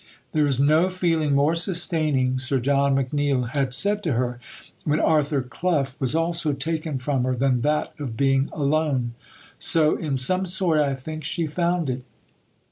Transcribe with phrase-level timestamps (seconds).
[0.31, 4.39] "There is no feeling more sustaining," Sir John McNeill had said to her,
[4.83, 9.13] when Arthur Clough was also taken from her, "than that of being alone."
[9.59, 12.03] So, in some sort, I think, she found it.